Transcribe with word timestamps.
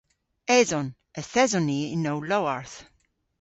Eson. 0.57 0.87
Yth 1.19 1.37
eson 1.43 1.65
ni 1.67 1.79
yn 1.95 2.09
ow 2.11 2.19
lowarth. 2.29 2.77